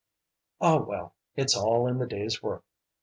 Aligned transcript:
"Ah, 0.61 0.79
well 0.79 1.13
it's 1.35 1.55
all 1.55 1.85
in 1.85 1.99
the 1.99 2.07
day's 2.07 2.41
work!" 2.41 2.63